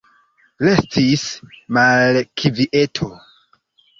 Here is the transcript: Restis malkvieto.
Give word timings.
Restis 0.67 1.25
malkvieto. 1.77 3.13